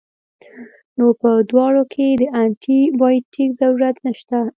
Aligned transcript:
نو 0.97 1.05
پۀ 1.19 1.29
دواړو 1.49 1.83
کښې 1.91 2.07
د 2.21 2.23
انټي 2.41 2.79
بائيوټک 2.99 3.49
ضرورت 3.59 3.95
نشته 4.07 4.37